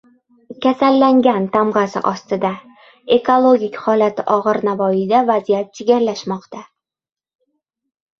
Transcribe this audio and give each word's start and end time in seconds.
«Kasallangan» 0.65 1.43
tamg‘asi 1.57 1.99
ostida. 2.11 2.49
Ekologik 3.17 3.77
holati 3.81 4.25
og‘ir 4.37 4.59
Navoiyda 4.69 5.21
vaziyat 5.29 5.69
chigallashmoqda 5.81 6.63